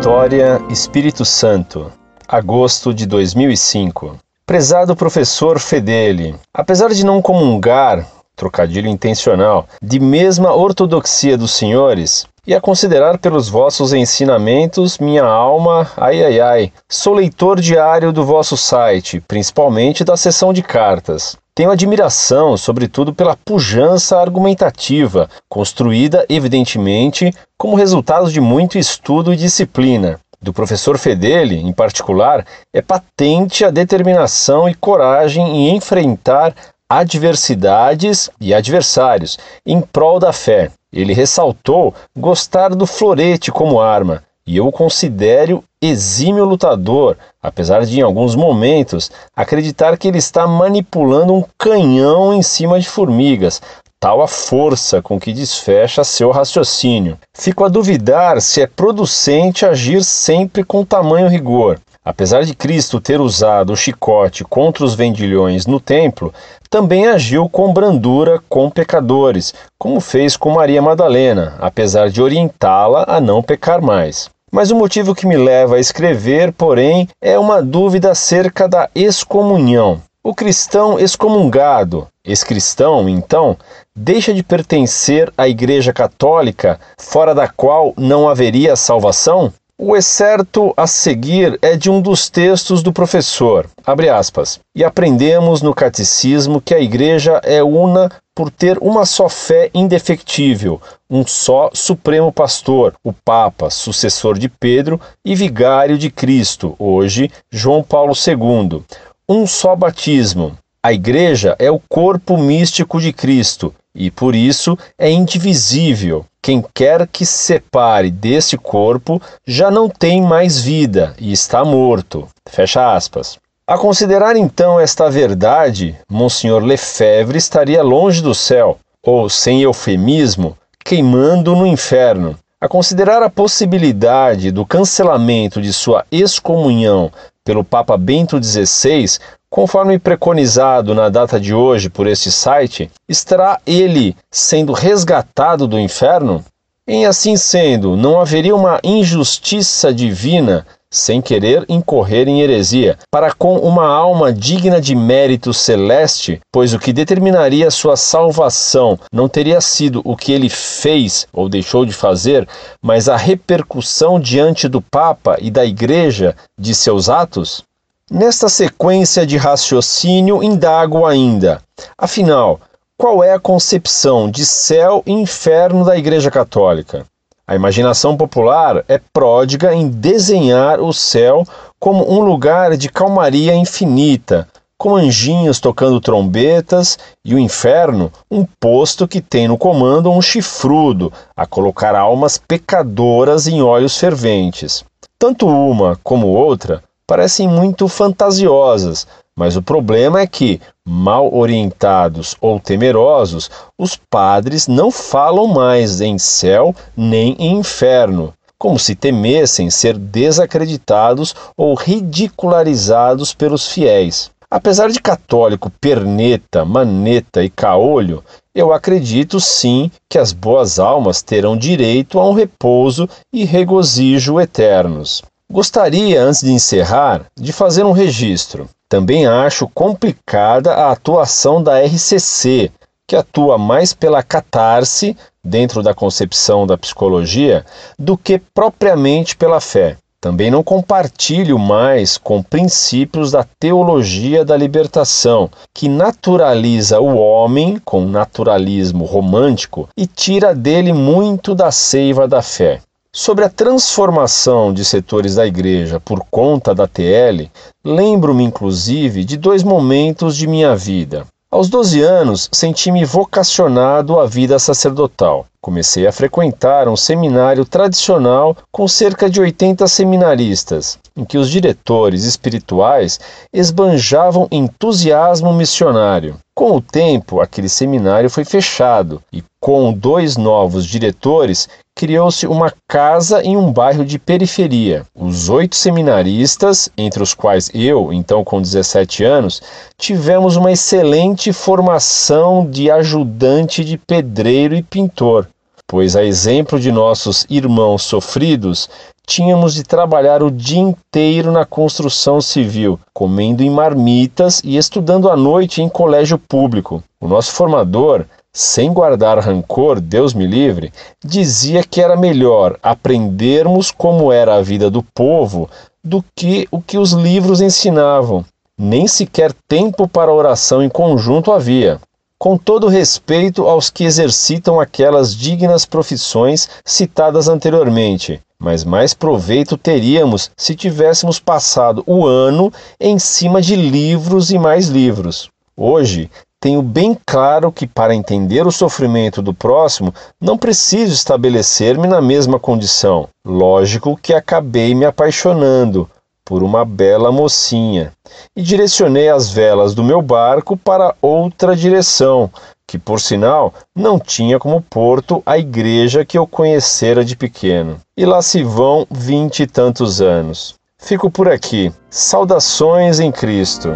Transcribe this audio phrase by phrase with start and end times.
[0.00, 1.92] Vitória, Espírito Santo,
[2.26, 4.16] agosto de 2005.
[4.46, 12.54] Prezado professor Fedeli, apesar de não comungar, trocadilho intencional, de mesma ortodoxia dos senhores, e
[12.54, 18.56] a considerar pelos vossos ensinamentos minha alma, ai ai ai, sou leitor diário do vosso
[18.56, 21.36] site, principalmente da seção de cartas.
[21.54, 30.18] Tenho admiração, sobretudo, pela pujança argumentativa, construída, evidentemente, como resultado de muito estudo e disciplina.
[30.42, 36.52] Do professor Fedeli, em particular, é patente a determinação e coragem em enfrentar
[36.90, 40.72] adversidades e adversários em prol da fé.
[40.92, 48.00] Ele ressaltou gostar do florete como arma, e eu o considero exímio lutador, apesar de
[48.00, 53.62] em alguns momentos acreditar que ele está manipulando um canhão em cima de formigas,
[54.00, 57.16] tal a força com que desfecha seu raciocínio.
[57.32, 61.78] Fico a duvidar se é producente agir sempre com tamanho rigor.
[62.10, 66.34] Apesar de Cristo ter usado o chicote contra os vendilhões no templo,
[66.68, 73.20] também agiu com brandura com pecadores, como fez com Maria Madalena, apesar de orientá-la a
[73.20, 74.28] não pecar mais.
[74.50, 80.02] Mas o motivo que me leva a escrever, porém, é uma dúvida acerca da excomunhão.
[80.20, 83.56] O cristão excomungado, ex-cristão, então,
[83.94, 89.52] deixa de pertencer à Igreja Católica, fora da qual não haveria salvação?
[89.82, 93.66] O excerto a seguir é de um dos textos do professor,
[94.14, 99.70] aspas, e aprendemos no catecismo que a igreja é una por ter uma só fé
[99.72, 107.30] indefectível, um só supremo pastor, o Papa, sucessor de Pedro e vigário de Cristo, hoje
[107.50, 108.82] João Paulo II,
[109.26, 110.58] um só batismo.
[110.82, 116.26] A igreja é o corpo místico de Cristo e por isso é indivisível.
[116.42, 122.26] Quem quer que se separe desse corpo já não tem mais vida e está morto.
[122.48, 123.38] Fecha aspas.
[123.66, 131.54] A considerar então esta verdade, Monsenhor Lefebvre estaria longe do céu, ou, sem eufemismo, queimando
[131.54, 132.36] no inferno.
[132.60, 137.12] A considerar a possibilidade do cancelamento de sua excomunhão
[137.44, 139.18] pelo Papa Bento XVI,
[139.50, 146.44] Conforme preconizado na data de hoje por este site, estará ele sendo resgatado do inferno?
[146.86, 153.58] Em assim sendo, não haveria uma injustiça divina sem querer incorrer em heresia, para com
[153.58, 160.00] uma alma digna de mérito celeste, pois o que determinaria sua salvação não teria sido
[160.04, 162.48] o que ele fez ou deixou de fazer,
[162.82, 167.62] mas a repercussão diante do Papa e da Igreja de seus atos?
[168.10, 171.62] Nesta sequência de raciocínio, indago ainda:
[171.96, 172.60] afinal,
[172.98, 177.06] qual é a concepção de céu e inferno da Igreja Católica?
[177.50, 181.44] A imaginação popular é pródiga em desenhar o céu
[181.80, 184.46] como um lugar de calmaria infinita,
[184.78, 191.12] com anjinhos tocando trombetas, e o inferno, um posto que tem no comando um chifrudo,
[191.36, 194.84] a colocar almas pecadoras em olhos ferventes.
[195.18, 199.08] Tanto uma como outra parecem muito fantasiosas,
[199.40, 206.18] mas o problema é que, mal orientados ou temerosos, os padres não falam mais em
[206.18, 214.30] céu nem em inferno, como se temessem ser desacreditados ou ridicularizados pelos fiéis.
[214.50, 218.22] Apesar de católico perneta, maneta e caolho,
[218.54, 225.22] eu acredito sim que as boas almas terão direito a um repouso e regozijo eternos.
[225.52, 228.68] Gostaria, antes de encerrar, de fazer um registro.
[228.88, 232.70] Também acho complicada a atuação da RCC,
[233.04, 237.66] que atua mais pela catarse, dentro da concepção da psicologia,
[237.98, 239.96] do que propriamente pela fé.
[240.20, 248.04] Também não compartilho mais com princípios da teologia da libertação, que naturaliza o homem com
[248.04, 252.80] naturalismo romântico e tira dele muito da seiva da fé.
[253.12, 257.50] Sobre a transformação de setores da igreja por conta da TL,
[257.84, 261.26] lembro-me inclusive de dois momentos de minha vida.
[261.50, 265.46] Aos 12 anos, senti-me vocacionado à vida sacerdotal.
[265.60, 272.22] Comecei a frequentar um seminário tradicional com cerca de 80 seminaristas, em que os diretores
[272.22, 273.18] espirituais
[273.52, 276.36] esbanjavam entusiasmo missionário.
[276.54, 281.68] Com o tempo, aquele seminário foi fechado e, com dois novos diretores,
[282.00, 285.04] criou-se uma casa em um bairro de periferia.
[285.14, 289.60] Os oito seminaristas, entre os quais eu, então com 17 anos,
[289.98, 295.46] tivemos uma excelente formação de ajudante de pedreiro e pintor.
[295.86, 298.88] pois, a exemplo de nossos irmãos sofridos,
[299.26, 305.36] tínhamos de trabalhar o dia inteiro na construção civil, comendo em marmitas e estudando à
[305.36, 307.02] noite em colégio público.
[307.20, 310.92] O nosso formador, sem guardar rancor, Deus me livre,
[311.24, 315.68] dizia que era melhor aprendermos como era a vida do povo
[316.02, 318.44] do que o que os livros ensinavam.
[318.78, 322.00] Nem sequer tempo para oração em conjunto havia
[322.40, 330.50] com todo respeito aos que exercitam aquelas dignas profissões citadas anteriormente, mas mais proveito teríamos
[330.56, 335.50] se tivéssemos passado o ano em cima de livros e mais livros.
[335.76, 336.30] Hoje,
[336.60, 342.60] tenho bem claro que para entender o sofrimento do próximo não preciso estabelecer-me na mesma
[342.60, 343.28] condição.
[343.44, 346.08] Lógico que acabei me apaixonando,
[346.44, 348.12] por uma bela mocinha,
[348.54, 352.50] e direcionei as velas do meu barco para outra direção,
[352.86, 357.98] que por sinal não tinha como porto a igreja que eu conhecera de pequeno.
[358.16, 360.74] E lá se vão vinte e tantos anos.
[360.98, 361.90] Fico por aqui.
[362.10, 363.88] Saudações em Cristo.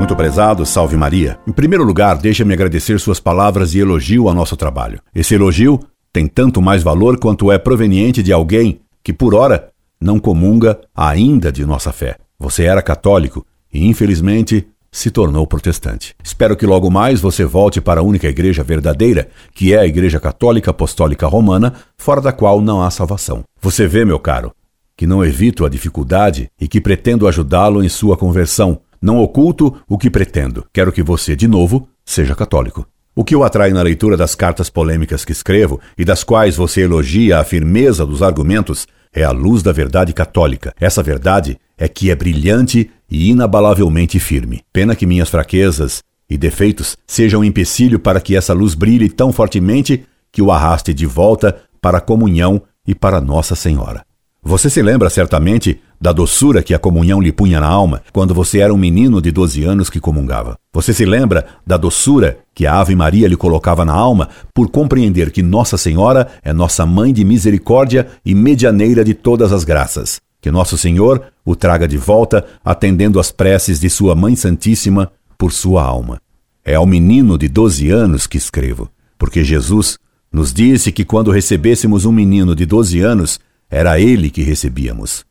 [0.00, 1.38] Muito prezado, salve Maria.
[1.46, 4.98] Em primeiro lugar, deixa-me agradecer suas palavras de elogio ao nosso trabalho.
[5.14, 5.78] Esse elogio
[6.10, 9.68] tem tanto mais valor quanto é proveniente de alguém que, por ora,
[10.00, 12.16] não comunga ainda de nossa fé.
[12.38, 16.14] Você era católico e, infelizmente, se tornou protestante.
[16.24, 20.18] Espero que logo mais você volte para a única igreja verdadeira, que é a Igreja
[20.18, 23.44] Católica Apostólica Romana, fora da qual não há salvação.
[23.60, 24.50] Você vê, meu caro,
[24.96, 28.80] que não evito a dificuldade e que pretendo ajudá-lo em sua conversão.
[29.00, 30.66] Não oculto o que pretendo.
[30.72, 32.86] Quero que você, de novo, seja católico.
[33.14, 36.82] O que o atrai na leitura das cartas polêmicas que escrevo e das quais você
[36.82, 40.74] elogia a firmeza dos argumentos é a luz da verdade católica.
[40.78, 44.62] Essa verdade é que é brilhante e inabalavelmente firme.
[44.72, 49.32] Pena que minhas fraquezas e defeitos sejam um empecilho para que essa luz brilhe tão
[49.32, 54.04] fortemente que o arraste de volta para a comunhão e para Nossa Senhora.
[54.42, 58.60] Você se lembra certamente da doçura que a comunhão lhe punha na alma quando você
[58.60, 60.56] era um menino de 12 anos que comungava.
[60.72, 65.30] Você se lembra da doçura que a Ave Maria lhe colocava na alma por compreender
[65.30, 70.20] que Nossa Senhora é nossa mãe de misericórdia e medianeira de todas as graças.
[70.40, 75.52] Que Nosso Senhor o traga de volta, atendendo às preces de Sua Mãe Santíssima por
[75.52, 76.20] sua alma.
[76.64, 78.88] É ao menino de 12 anos que escrevo,
[79.18, 79.98] porque Jesus
[80.32, 83.40] nos disse que quando recebêssemos um menino de 12 anos,
[83.70, 85.24] era ele que recebíamos.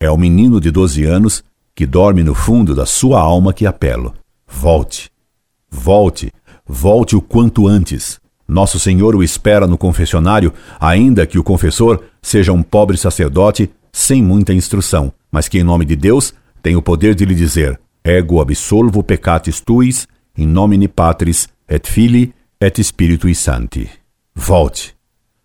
[0.00, 1.44] É o menino de 12 anos
[1.74, 4.14] que dorme no fundo da sua alma que apelo.
[4.46, 5.10] Volte,
[5.70, 6.32] volte,
[6.66, 8.20] volte o quanto antes.
[8.48, 14.22] Nosso Senhor o espera no confessionário, ainda que o confessor seja um pobre sacerdote sem
[14.22, 18.40] muita instrução, mas que, em nome de Deus, tem o poder de lhe dizer: Ego
[18.40, 23.88] absolvo peccatis tuis, in nomine Patris et Filii et Spiritui Sancti.
[24.34, 24.94] Volte.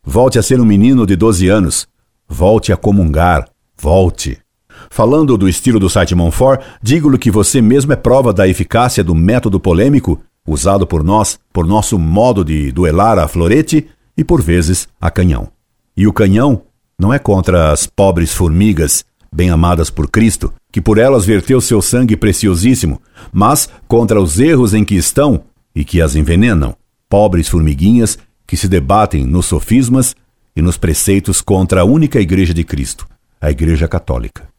[0.03, 1.87] Volte a ser um menino de 12 anos,
[2.27, 3.47] Volte a comungar.
[3.79, 4.37] Volte.
[4.89, 9.15] Falando do estilo do site Monfort, digo-lhe que você mesmo é prova da eficácia do
[9.15, 13.87] método polêmico usado por nós, por nosso modo de duelar a florete
[14.17, 15.49] e por vezes a canhão.
[15.95, 16.61] E o canhão
[16.99, 21.81] não é contra as pobres formigas, bem amadas por Cristo, que por elas verteu seu
[21.81, 23.01] sangue preciosíssimo,
[23.31, 25.43] mas contra os erros em que estão
[25.75, 26.75] e que as envenenam,
[27.09, 30.15] pobres formiguinhas que se debatem nos sofismas
[30.57, 33.07] e nos preceitos contra a única Igreja de Cristo,
[33.39, 34.49] a Igreja Católica.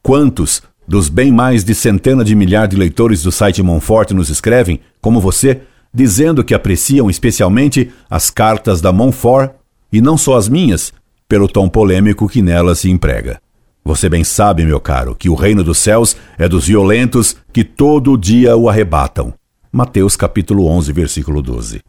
[0.00, 4.78] Quantos dos bem mais de centena de milhar de leitores do site Monfort nos escrevem,
[5.00, 9.50] como você, dizendo que apreciam especialmente as cartas da Monfort
[9.92, 10.92] e não só as minhas,
[11.28, 13.40] pelo tom polêmico que nelas se emprega.
[13.84, 18.16] Você bem sabe, meu caro, que o reino dos céus é dos violentos que todo
[18.16, 19.34] dia o arrebatam.
[19.72, 21.80] Mateus capítulo 11, versículo 12.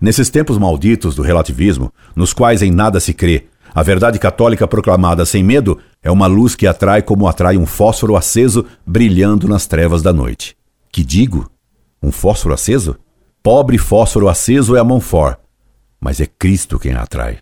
[0.00, 5.26] Nesses tempos malditos do relativismo, nos quais em nada se crê, a verdade católica proclamada
[5.26, 10.00] sem medo é uma luz que atrai como atrai um fósforo aceso brilhando nas trevas
[10.00, 10.56] da noite.
[10.92, 11.50] Que digo?
[12.00, 12.96] Um fósforo aceso?
[13.42, 15.38] Pobre fósforo aceso é a mão for,
[16.00, 17.38] mas é Cristo quem a atrai.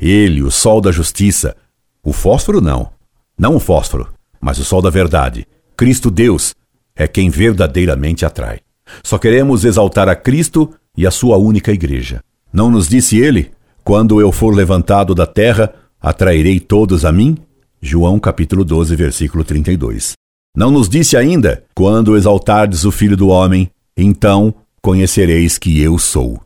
[0.00, 1.54] Ele, o sol da justiça.
[2.02, 2.90] O fósforo não.
[3.38, 4.08] Não o fósforo,
[4.40, 5.46] mas o sol da verdade.
[5.76, 6.54] Cristo Deus
[6.96, 8.60] é quem verdadeiramente atrai.
[9.02, 12.20] Só queremos exaltar a Cristo e a sua única igreja.
[12.52, 13.52] Não nos disse ele:
[13.84, 17.38] Quando eu for levantado da terra, atrairei todos a mim?
[17.80, 20.14] João capítulo 12, versículo 32.
[20.56, 24.52] Não nos disse ainda: Quando exaltardes o Filho do Homem, então
[24.82, 26.42] conhecereis que eu sou.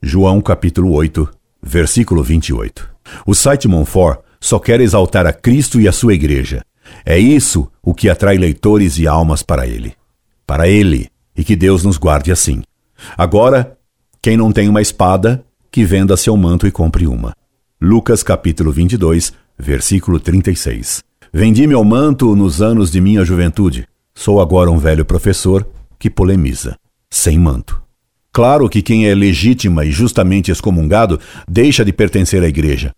[0.00, 1.28] João capítulo 8,
[1.60, 2.88] versículo 28.
[3.26, 6.62] O site Monfort só quer exaltar a Cristo e a sua igreja.
[7.04, 9.94] É isso o que atrai leitores e almas para ele.
[10.46, 12.62] Para ele, e que Deus nos guarde assim.
[13.16, 13.75] Agora,
[14.20, 17.34] Quem não tem uma espada, que venda seu manto e compre uma.
[17.80, 21.04] Lucas capítulo 22, versículo 36.
[21.32, 23.86] Vendi meu manto nos anos de minha juventude.
[24.14, 25.66] Sou agora um velho professor
[25.98, 26.76] que polemiza,
[27.10, 27.82] sem manto.
[28.32, 32.92] Claro que quem é legítima e justamente excomungado deixa de pertencer à igreja.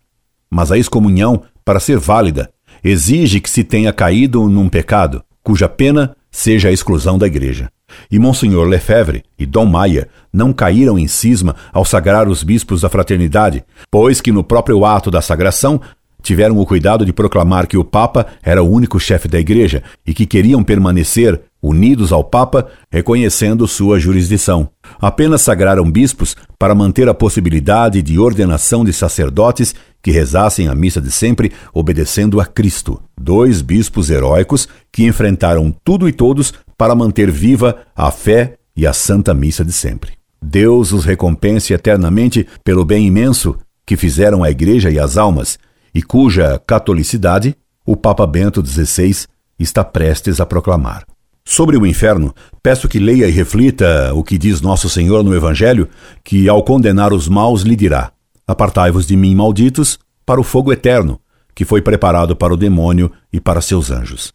[0.51, 2.51] Mas a excomunhão, para ser válida,
[2.83, 7.71] exige que se tenha caído num pecado, cuja pena seja a exclusão da igreja.
[8.11, 12.89] E Monsenhor Lefebvre e Dom Maia não caíram em cisma ao sagrar os bispos da
[12.89, 15.81] fraternidade, pois que no próprio ato da sagração
[16.23, 20.13] tiveram o cuidado de proclamar que o Papa era o único chefe da igreja e
[20.13, 24.69] que queriam permanecer unidos ao Papa, reconhecendo sua jurisdição.
[25.01, 31.01] Apenas sagraram bispos para manter a possibilidade de ordenação de sacerdotes que rezassem a missa
[31.01, 33.01] de sempre obedecendo a Cristo.
[33.21, 38.93] Dois bispos heróicos que enfrentaram tudo e todos para manter viva a fé e a
[38.93, 40.13] santa missa de sempre.
[40.41, 45.59] Deus os recompense eternamente pelo bem imenso que fizeram à igreja e às almas,
[45.93, 49.27] e cuja catolicidade o Papa Bento XVI
[49.59, 51.05] está prestes a proclamar.
[51.45, 55.89] Sobre o inferno, peço que leia e reflita o que diz Nosso Senhor no Evangelho,
[56.23, 58.13] que ao condenar os maus lhe dirá:
[58.47, 61.19] Apartai-vos de mim, malditos, para o fogo eterno,
[61.55, 64.33] que foi preparado para o demônio e para seus anjos.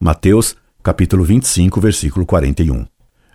[0.00, 2.84] Mateus, capítulo 25, versículo 41.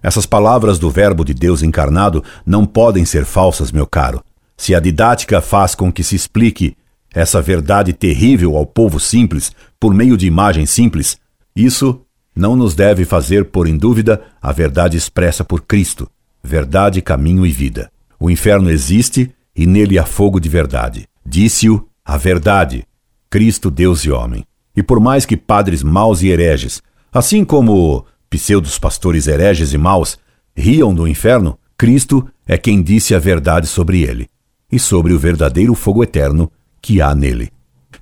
[0.03, 4.23] Essas palavras do Verbo de Deus encarnado não podem ser falsas, meu caro.
[4.55, 6.75] Se a didática faz com que se explique
[7.13, 11.17] essa verdade terrível ao povo simples por meio de imagens simples,
[11.55, 12.01] isso
[12.35, 16.07] não nos deve fazer pôr em dúvida a verdade expressa por Cristo,
[16.43, 17.89] verdade, caminho e vida.
[18.19, 21.07] O inferno existe e nele há fogo de verdade.
[21.25, 22.85] Disse-o a verdade,
[23.29, 24.45] Cristo, Deus e homem.
[24.75, 26.81] E por mais que padres maus e hereges,
[27.17, 30.19] assim como pseudos pastores hereges e maus,
[30.55, 34.27] riam do inferno, Cristo é quem disse a verdade sobre ele
[34.71, 37.51] e sobre o verdadeiro fogo eterno que há nele.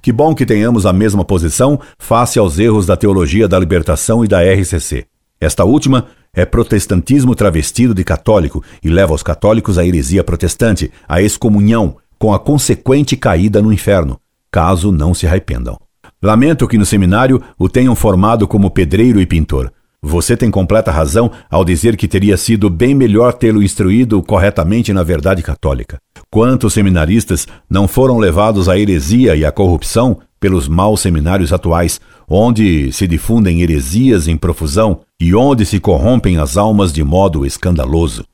[0.02, 4.28] Que bom que tenhamos a mesma posição face aos erros da teologia da libertação e
[4.28, 5.06] da RCC.
[5.40, 11.22] Esta última é protestantismo travestido de católico e leva os católicos à heresia protestante, à
[11.22, 14.20] excomunhão, com a consequente caída no inferno,
[14.52, 15.78] caso não se arrependam.
[16.26, 19.72] Lamento que no seminário o tenham formado como pedreiro e pintor.
[20.02, 25.04] Você tem completa razão ao dizer que teria sido bem melhor tê-lo instruído corretamente na
[25.04, 26.00] verdade católica.
[26.32, 32.92] Quantos seminaristas não foram levados à heresia e à corrupção pelos maus seminários atuais, onde
[32.92, 38.26] se difundem heresias em profusão e onde se corrompem as almas de modo escandaloso?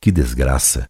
[0.00, 0.88] Que desgraça!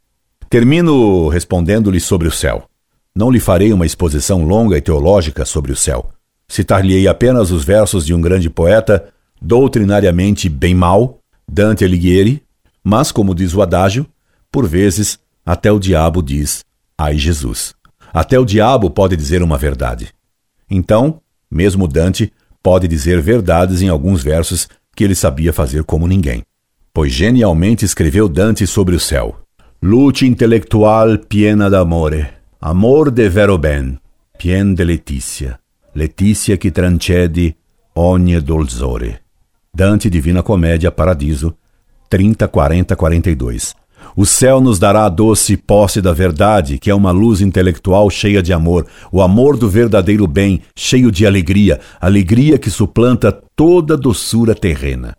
[0.50, 2.68] Termino respondendo-lhe sobre o céu.
[3.16, 6.10] Não lhe farei uma exposição longa e teológica sobre o céu.
[6.48, 9.08] Citar-lhe-ei apenas os versos de um grande poeta,
[9.40, 12.42] doutrinariamente bem mau, Dante Alighieri,
[12.82, 14.06] mas, como diz o adágio,
[14.50, 16.64] por vezes até o diabo diz:
[16.96, 17.74] Ai Jesus.
[18.12, 20.10] Até o diabo pode dizer uma verdade.
[20.70, 21.20] Então,
[21.50, 22.32] mesmo Dante
[22.62, 26.42] pode dizer verdades em alguns versos que ele sabia fazer como ninguém.
[26.92, 29.36] Pois genialmente escreveu Dante sobre o céu.
[29.82, 32.26] Luce intellectual piena d'amore,
[32.60, 33.98] amor de vero ben,
[34.38, 35.58] pien de letizia,
[35.94, 37.54] letizia que transcede
[37.94, 39.20] ogni dolzore.
[39.72, 41.56] Dante Divina Comédia Paradiso
[42.08, 43.74] 30, 40, 42.
[44.16, 48.42] O céu nos dará a doce posse da verdade, que é uma luz intelectual cheia
[48.42, 54.54] de amor, o amor do verdadeiro bem, cheio de alegria, alegria que suplanta toda doçura
[54.54, 55.16] terrena.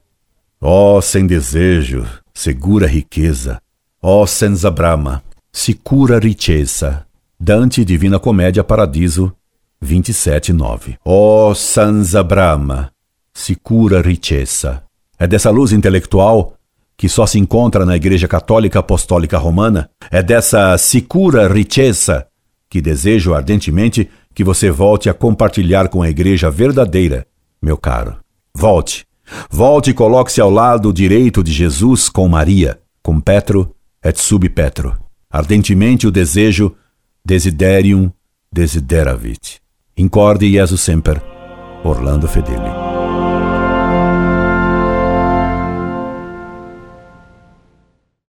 [0.61, 3.61] Ó oh, sem desejo, segura riqueza,
[4.01, 7.05] ó oh, senza brama, sicura riqueza.
[7.37, 9.35] Dante Divina Comédia Paradiso
[9.83, 10.97] 27:9.
[11.05, 12.91] Ó oh, senza brama,
[13.33, 14.83] sicura riqueza.
[15.17, 16.55] É dessa luz intelectual
[16.97, 22.25] que só se encontra na Igreja Católica Apostólica Romana, é dessa sicura riqueza
[22.69, 27.25] que desejo ardentemente que você volte a compartilhar com a Igreja verdadeira,
[27.61, 28.17] meu caro.
[28.53, 29.05] Volte.
[29.49, 34.95] Volte e coloque-se ao lado direito de Jesus com Maria, com Petro et sub Petro.
[35.29, 36.75] Ardentemente o desejo,
[37.25, 38.11] desiderium
[38.51, 39.64] desideravit.
[39.97, 41.21] Incorde Jesus Semper,
[41.85, 43.04] Orlando Fedeli.